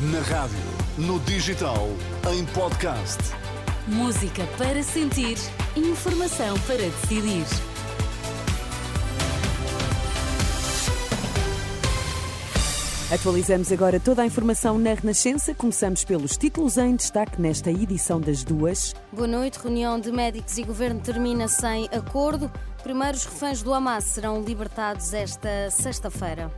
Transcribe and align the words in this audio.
Na 0.00 0.20
rádio, 0.20 0.56
no 0.96 1.18
digital, 1.18 1.88
em 2.32 2.44
podcast. 2.54 3.18
Música 3.88 4.46
para 4.56 4.80
sentir, 4.80 5.36
informação 5.74 6.56
para 6.68 6.76
decidir. 6.76 7.44
Atualizamos 13.12 13.72
agora 13.72 13.98
toda 13.98 14.22
a 14.22 14.26
informação 14.26 14.78
na 14.78 14.94
Renascença. 14.94 15.52
Começamos 15.52 16.04
pelos 16.04 16.36
títulos 16.36 16.78
em 16.78 16.94
destaque 16.94 17.42
nesta 17.42 17.72
edição 17.72 18.20
das 18.20 18.44
duas. 18.44 18.94
Boa 19.12 19.26
noite. 19.26 19.58
Reunião 19.58 19.98
de 19.98 20.12
médicos 20.12 20.58
e 20.58 20.62
governo 20.62 21.00
termina 21.00 21.48
sem 21.48 21.86
acordo. 21.86 22.48
Primeiros 22.84 23.24
reféns 23.24 23.64
do 23.64 23.74
Hamas 23.74 24.04
serão 24.04 24.42
libertados 24.42 25.12
esta 25.12 25.68
sexta-feira. 25.72 26.52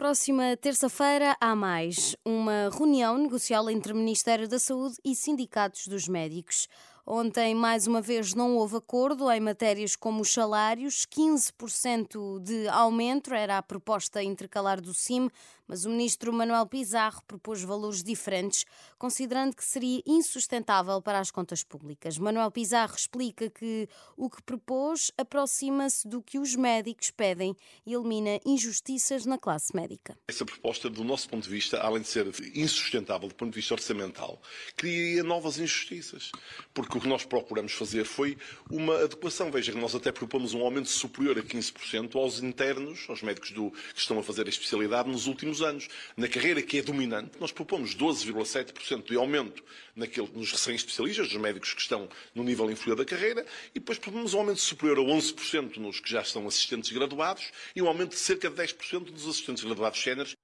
Próxima 0.00 0.56
terça-feira 0.56 1.36
há 1.38 1.54
mais 1.54 2.16
uma 2.24 2.70
reunião 2.72 3.18
negocial 3.18 3.68
entre 3.68 3.92
o 3.92 3.96
Ministério 3.96 4.48
da 4.48 4.58
Saúde 4.58 4.96
e 5.04 5.14
sindicatos 5.14 5.86
dos 5.88 6.08
médicos. 6.08 6.68
Ontem, 7.12 7.56
mais 7.56 7.88
uma 7.88 8.00
vez, 8.00 8.34
não 8.34 8.56
houve 8.56 8.76
acordo 8.76 9.28
em 9.32 9.40
matérias 9.40 9.96
como 9.96 10.22
os 10.22 10.32
salários. 10.32 11.04
15% 11.06 12.38
de 12.38 12.68
aumento 12.68 13.34
era 13.34 13.58
a 13.58 13.62
proposta 13.62 14.22
intercalar 14.22 14.80
do 14.80 14.94
CIM, 14.94 15.28
mas 15.66 15.84
o 15.84 15.90
ministro 15.90 16.32
Manuel 16.32 16.66
Pizarro 16.66 17.20
propôs 17.26 17.62
valores 17.62 18.04
diferentes, 18.04 18.64
considerando 18.96 19.56
que 19.56 19.64
seria 19.64 20.00
insustentável 20.06 21.02
para 21.02 21.18
as 21.18 21.32
contas 21.32 21.64
públicas. 21.64 22.16
Manuel 22.16 22.50
Pizarro 22.52 22.94
explica 22.94 23.50
que 23.50 23.88
o 24.16 24.30
que 24.30 24.40
propôs 24.42 25.10
aproxima-se 25.18 26.06
do 26.06 26.22
que 26.22 26.38
os 26.38 26.54
médicos 26.54 27.10
pedem 27.10 27.56
e 27.84 27.92
elimina 27.92 28.38
injustiças 28.46 29.26
na 29.26 29.36
classe 29.36 29.74
médica. 29.74 30.16
Essa 30.28 30.44
proposta, 30.44 30.88
do 30.88 31.02
nosso 31.02 31.28
ponto 31.28 31.42
de 31.42 31.50
vista, 31.50 31.80
além 31.80 32.02
de 32.02 32.08
ser 32.08 32.28
insustentável 32.54 33.28
do 33.28 33.34
ponto 33.34 33.50
de 33.50 33.56
vista 33.56 33.74
orçamental, 33.74 34.40
criaria 34.76 35.24
novas 35.24 35.58
injustiças. 35.58 36.30
Porque 36.72 36.99
o 37.00 37.02
que 37.02 37.08
nós 37.08 37.24
procuramos 37.24 37.72
fazer 37.72 38.04
foi 38.04 38.36
uma 38.70 39.02
adequação. 39.02 39.50
Veja 39.50 39.72
que 39.72 39.78
nós 39.78 39.94
até 39.94 40.12
propomos 40.12 40.52
um 40.52 40.60
aumento 40.60 40.90
superior 40.90 41.38
a 41.38 41.42
15% 41.42 42.14
aos 42.14 42.42
internos, 42.42 43.06
aos 43.08 43.22
médicos 43.22 43.52
do, 43.52 43.70
que 43.70 43.98
estão 44.00 44.18
a 44.18 44.22
fazer 44.22 44.44
a 44.44 44.50
especialidade 44.50 45.08
nos 45.08 45.26
últimos 45.26 45.62
anos. 45.62 45.88
Na 46.14 46.28
carreira 46.28 46.60
que 46.60 46.76
é 46.76 46.82
dominante, 46.82 47.40
nós 47.40 47.52
propomos 47.52 47.94
12,7% 47.94 49.06
de 49.06 49.16
aumento 49.16 49.64
naquele, 49.96 50.28
nos 50.34 50.52
recém-especialistas, 50.52 51.28
dos 51.28 51.40
médicos 51.40 51.72
que 51.72 51.80
estão 51.80 52.06
no 52.34 52.44
nível 52.44 52.70
inferior 52.70 52.96
da 52.96 53.04
carreira, 53.04 53.46
e 53.74 53.78
depois 53.78 53.98
propomos 53.98 54.34
um 54.34 54.40
aumento 54.40 54.60
superior 54.60 54.98
a 54.98 55.02
11% 55.02 55.78
nos 55.78 56.00
que 56.00 56.10
já 56.10 56.20
estão 56.20 56.46
assistentes 56.46 56.92
graduados 56.92 57.50
e 57.74 57.80
um 57.80 57.88
aumento 57.88 58.10
de 58.10 58.18
cerca 58.18 58.50
de 58.50 58.56
10% 58.56 59.04
dos 59.04 59.26
assistentes 59.26 59.64
graduados 59.64 59.98
séniores. 60.02 60.36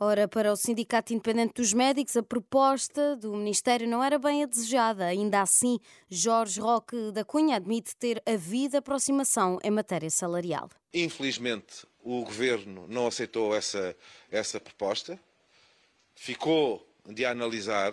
Ora, 0.00 0.28
para 0.28 0.52
o 0.52 0.56
Sindicato 0.56 1.12
Independente 1.12 1.54
dos 1.54 1.72
Médicos, 1.72 2.16
a 2.16 2.22
proposta 2.22 3.16
do 3.16 3.34
Ministério 3.34 3.88
não 3.88 4.02
era 4.02 4.16
bem 4.16 4.44
a 4.44 4.46
desejada. 4.46 5.06
Ainda 5.06 5.42
assim, 5.42 5.80
Jorge 6.08 6.60
Roque 6.60 7.10
da 7.10 7.24
Cunha 7.24 7.56
admite 7.56 7.96
ter 7.96 8.22
havido 8.24 8.76
aproximação 8.76 9.58
em 9.60 9.72
matéria 9.72 10.08
salarial. 10.08 10.70
Infelizmente, 10.94 11.84
o 12.00 12.22
Governo 12.22 12.86
não 12.86 13.08
aceitou 13.08 13.52
essa, 13.52 13.96
essa 14.30 14.60
proposta, 14.60 15.18
ficou 16.14 16.88
de 17.04 17.24
analisar. 17.24 17.92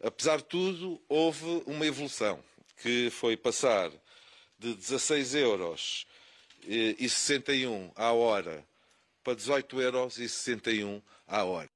Apesar 0.00 0.36
de 0.36 0.44
tudo, 0.44 1.02
houve 1.08 1.60
uma 1.66 1.84
evolução, 1.84 2.38
que 2.80 3.10
foi 3.10 3.36
passar 3.36 3.90
de 4.56 4.76
16 4.76 5.34
euros 5.34 6.06
e 6.62 7.08
61 7.08 7.90
à 7.96 8.12
hora 8.12 8.64
para 9.26 9.34
18,61 9.34 9.80
euros 9.80 11.02
à 11.26 11.42
hora. 11.42 11.68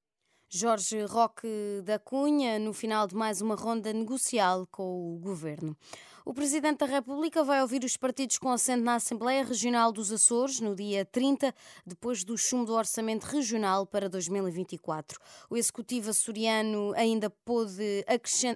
Jorge 0.48 1.03
Roque 1.05 1.48
da 1.84 1.99
Cunha, 1.99 2.61
no 2.61 2.72
final 2.72 3.09
de 3.09 3.15
mais 3.16 3.41
uma 3.41 3.56
ronda 3.56 3.93
negocial 3.93 4.69
com 4.69 5.16
o 5.16 5.19
governo. 5.19 5.77
O 6.25 6.34
Presidente 6.34 6.78
da 6.81 6.86
República 6.86 7.42
vai 7.42 7.62
ouvir 7.62 7.82
os 7.82 7.97
partidos 7.97 8.36
com 8.36 8.50
assento 8.50 8.84
na 8.84 8.97
Assembleia 8.97 9.42
Regional 9.42 9.91
dos 9.91 10.12
Açores 10.12 10.60
no 10.60 10.75
dia 10.75 11.04
30, 11.04 11.54
depois 11.86 12.25
do 12.25 12.36
chumbo 12.36 12.66
do 12.66 12.75
Orçamento 12.75 13.25
Regional 13.25 13.86
para 13.86 14.08
2024. 14.08 15.19
O 15.48 15.56
Executivo 15.56 16.10
açoriano 16.10 16.92
ainda 16.94 17.30
pôde 17.30 18.04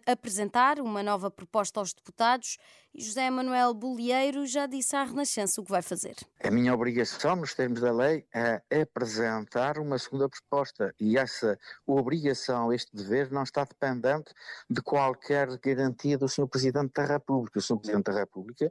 apresentar 0.06 0.78
uma 0.78 1.02
nova 1.02 1.30
proposta 1.30 1.80
aos 1.80 1.94
deputados 1.94 2.58
e 2.94 3.02
José 3.02 3.28
Manuel 3.28 3.74
Bolieiro 3.74 4.46
já 4.46 4.66
disse 4.66 4.94
à 4.94 5.02
Renascença 5.02 5.60
o 5.60 5.64
que 5.64 5.70
vai 5.70 5.82
fazer. 5.82 6.14
A 6.44 6.50
minha 6.50 6.72
obrigação, 6.72 7.34
nos 7.34 7.52
termos 7.52 7.80
da 7.80 7.90
lei, 7.90 8.24
é 8.32 8.62
apresentar 8.82 9.78
uma 9.78 9.98
segunda 9.98 10.28
proposta 10.28 10.94
e 11.00 11.18
essa 11.18 11.58
obrigação, 11.84 12.72
este 12.72 12.94
dever, 12.94 13.32
não 13.32 13.42
está 13.42 13.64
dependente 13.64 14.32
de 14.70 14.80
qualquer 14.80 15.58
garantia 15.58 16.16
do 16.16 16.28
Sr. 16.28 16.46
Presidente 16.46 16.92
da 16.94 17.04
República 17.04 17.53
que 17.54 17.58
o 17.58 17.62
Sr. 17.62 17.78
Presidente 17.78 18.10
da 18.10 18.18
República 18.18 18.70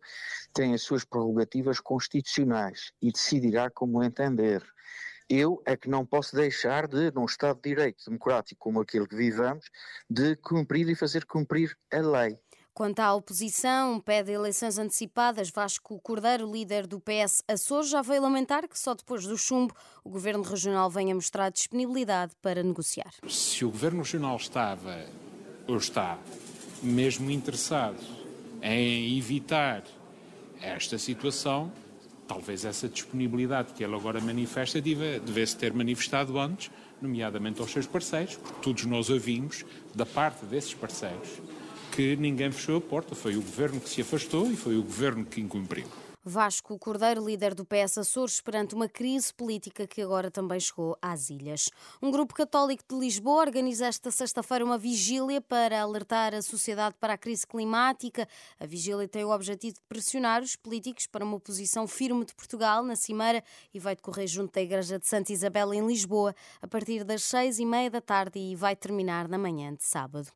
tem 0.53 0.73
as 0.73 0.81
suas 0.81 1.05
prerrogativas 1.05 1.79
constitucionais 1.79 2.91
e 3.01 3.11
decidirá 3.11 3.69
como 3.69 4.03
entender. 4.03 4.61
Eu 5.29 5.63
é 5.65 5.77
que 5.77 5.89
não 5.89 6.05
posso 6.05 6.35
deixar 6.35 6.85
de, 6.85 7.09
num 7.11 7.25
Estado 7.25 7.55
de 7.61 7.69
Direito 7.69 8.03
democrático 8.05 8.59
como 8.59 8.81
aquele 8.81 9.07
que 9.07 9.15
vivamos, 9.15 9.65
de 10.09 10.35
cumprir 10.35 10.89
e 10.89 10.95
fazer 10.95 11.25
cumprir 11.25 11.77
a 11.91 11.99
lei. 11.99 12.37
Quanto 12.73 12.99
à 12.99 13.13
oposição, 13.13 13.99
pede 13.99 14.31
eleições 14.31 14.79
antecipadas. 14.79 15.49
Vasco 15.51 15.99
Cordeiro, 16.01 16.51
líder 16.51 16.87
do 16.87 16.99
PS 16.99 17.43
Açores, 17.47 17.89
já 17.89 18.01
veio 18.01 18.23
lamentar 18.23 18.67
que 18.67 18.77
só 18.77 18.95
depois 18.95 19.25
do 19.25 19.37
chumbo 19.37 19.73
o 20.03 20.09
governo 20.09 20.43
regional 20.43 20.89
venha 20.89 21.15
mostrar 21.15 21.51
disponibilidade 21.51 22.33
para 22.41 22.63
negociar. 22.63 23.13
Se 23.29 23.63
o 23.63 23.69
governo 23.69 23.99
regional 23.99 24.35
estava 24.37 25.05
ou 25.67 25.77
está 25.77 26.19
mesmo 26.81 27.31
interessado 27.31 28.22
em 28.63 29.17
evitar 29.17 29.83
esta 30.61 30.97
situação, 30.97 31.69
talvez 32.25 32.63
essa 32.63 32.87
disponibilidade 32.87 33.73
que 33.73 33.83
ele 33.83 33.93
agora 33.93 34.21
manifesta 34.21 34.81
devesse 34.81 35.57
ter 35.57 35.73
manifestado 35.73 36.39
antes, 36.39 36.71
nomeadamente 37.01 37.59
aos 37.59 37.69
seus 37.69 37.85
parceiros, 37.85 38.37
porque 38.37 38.61
todos 38.61 38.85
nós 38.85 39.09
ouvimos 39.09 39.65
da 39.93 40.05
parte 40.05 40.45
desses 40.45 40.73
parceiros 40.73 41.41
que 41.91 42.15
ninguém 42.15 42.51
fechou 42.51 42.77
a 42.77 42.81
porta, 42.81 43.13
foi 43.13 43.35
o 43.35 43.41
governo 43.41 43.79
que 43.79 43.87
se 43.87 44.01
afastou 44.01 44.51
e 44.51 44.55
foi 44.55 44.75
o 44.75 44.81
governo 44.81 45.23
que 45.23 45.39
incumpriu. 45.39 45.85
Vasco 46.25 46.79
Cordeiro, 46.79 47.25
líder 47.25 47.53
do 47.53 47.65
PS 47.65 47.97
Açores, 47.97 48.39
perante 48.39 48.73
uma 48.73 48.87
crise 48.87 49.33
política 49.33 49.85
que 49.85 50.01
agora 50.01 50.31
também 50.31 50.57
chegou 50.57 50.97
às 51.01 51.29
ilhas. 51.29 51.69
Um 52.01 52.09
grupo 52.11 52.33
católico 52.33 52.81
de 52.89 52.95
Lisboa 52.97 53.41
organiza 53.41 53.87
esta 53.87 54.09
sexta-feira 54.09 54.63
uma 54.63 54.77
vigília 54.77 55.41
para 55.41 55.81
alertar 55.81 56.33
a 56.33 56.41
sociedade 56.41 56.95
para 56.97 57.13
a 57.13 57.17
crise 57.17 57.45
climática. 57.45 58.25
A 58.57 58.65
vigília 58.65 59.05
tem 59.05 59.25
o 59.25 59.31
objetivo 59.31 59.75
de 59.75 59.81
pressionar 59.81 60.41
os 60.41 60.55
políticos 60.55 61.07
para 61.07 61.25
uma 61.25 61.41
posição 61.41 61.85
firme 61.87 62.23
de 62.23 62.33
Portugal 62.33 62.83
na 62.83 62.95
Cimeira 62.95 63.43
e 63.73 63.79
vai 63.79 63.93
decorrer 63.93 64.27
junto 64.27 64.53
da 64.53 64.61
Igreja 64.61 64.97
de 64.97 65.05
Santa 65.05 65.33
Isabel 65.33 65.73
em 65.73 65.85
Lisboa 65.85 66.33
a 66.61 66.67
partir 66.67 67.03
das 67.03 67.23
seis 67.23 67.59
e 67.59 67.65
meia 67.65 67.91
da 67.91 67.99
tarde 67.99 68.39
e 68.39 68.55
vai 68.55 68.77
terminar 68.77 69.27
na 69.27 69.37
manhã 69.37 69.73
de 69.73 69.83
sábado. 69.83 70.31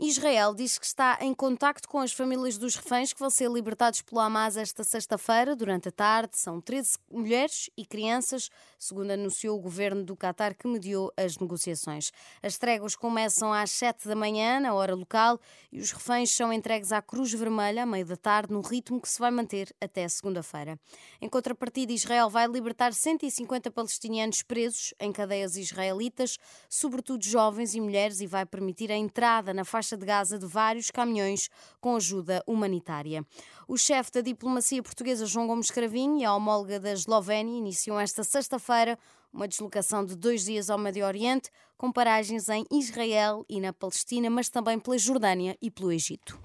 Israel 0.00 0.52
diz 0.54 0.76
que 0.76 0.84
está 0.84 1.18
em 1.20 1.32
contacto 1.32 1.88
com 1.88 2.00
as 2.00 2.12
famílias 2.12 2.58
dos 2.58 2.74
reféns 2.74 3.12
que 3.12 3.20
vão 3.20 3.30
ser 3.30 3.48
libertados 3.48 4.02
pelo 4.02 4.20
Hamas 4.20 4.56
esta 4.56 4.82
sexta-feira, 4.82 5.54
durante 5.54 5.88
a 5.88 5.92
tarde. 5.92 6.36
São 6.36 6.60
13 6.60 6.98
mulheres 7.08 7.70
e 7.76 7.86
crianças, 7.86 8.50
segundo 8.76 9.12
anunciou 9.12 9.56
o 9.56 9.62
governo 9.62 10.02
do 10.02 10.16
Qatar, 10.16 10.56
que 10.56 10.66
mediou 10.66 11.12
as 11.16 11.38
negociações. 11.38 12.10
As 12.42 12.58
tréguas 12.58 12.96
começam 12.96 13.52
às 13.52 13.70
7 13.70 14.08
da 14.08 14.16
manhã, 14.16 14.58
na 14.58 14.74
hora 14.74 14.96
local, 14.96 15.38
e 15.70 15.78
os 15.78 15.92
reféns 15.92 16.32
são 16.32 16.52
entregues 16.52 16.90
à 16.90 17.00
Cruz 17.00 17.32
Vermelha, 17.32 17.84
à 17.84 17.86
meio 17.86 18.04
da 18.04 18.16
tarde, 18.16 18.52
num 18.52 18.62
ritmo 18.62 19.00
que 19.00 19.08
se 19.08 19.20
vai 19.20 19.30
manter 19.30 19.72
até 19.80 20.08
segunda-feira. 20.08 20.76
Em 21.20 21.28
contrapartida, 21.28 21.92
Israel 21.92 22.28
vai 22.28 22.48
libertar 22.48 22.92
150 22.92 23.70
palestinianos 23.70 24.42
presos 24.42 24.92
em 24.98 25.12
cadeias 25.12 25.56
israelitas, 25.56 26.36
sobretudo 26.68 27.24
jovens 27.24 27.76
e 27.76 27.80
mulheres, 27.80 28.20
e 28.20 28.26
vai 28.26 28.44
permitir 28.44 28.90
a 28.90 28.96
entrada 28.96 29.54
na 29.54 29.64
faixa 29.64 29.83
faixa 29.84 29.96
de 29.98 30.06
Gaza 30.06 30.38
de 30.38 30.46
vários 30.46 30.90
caminhões 30.90 31.50
com 31.78 31.94
ajuda 31.94 32.42
humanitária. 32.46 33.24
O 33.68 33.76
chefe 33.76 34.10
da 34.12 34.20
diplomacia 34.22 34.82
portuguesa, 34.82 35.26
João 35.26 35.46
Gomes 35.46 35.70
Cravinho, 35.70 36.18
e 36.18 36.24
a 36.24 36.34
homóloga 36.34 36.80
da 36.80 36.92
Eslovénia 36.92 37.58
iniciam 37.58 38.00
esta 38.00 38.24
sexta-feira 38.24 38.98
uma 39.30 39.46
deslocação 39.46 40.04
de 40.04 40.16
dois 40.16 40.44
dias 40.44 40.70
ao 40.70 40.78
Médio 40.78 41.04
Oriente, 41.04 41.50
com 41.76 41.92
paragens 41.92 42.48
em 42.48 42.64
Israel 42.70 43.44
e 43.48 43.60
na 43.60 43.72
Palestina, 43.72 44.30
mas 44.30 44.48
também 44.48 44.78
pela 44.78 44.96
Jordânia 44.96 45.56
e 45.60 45.70
pelo 45.70 45.92
Egito. 45.92 46.38